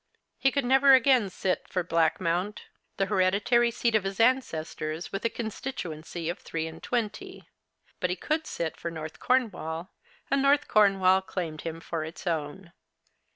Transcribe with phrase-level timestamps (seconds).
[0.39, 1.61] He could never again 54 The Christmas Hirelings.
[1.61, 2.57] sit for Blackmoimt,
[2.97, 7.47] the hereditary seat of his ancestors, with a constituency of three and twenty;
[7.99, 9.91] but he could sit for North Cornwall,
[10.31, 12.71] and North Cornwall claimed him for its own.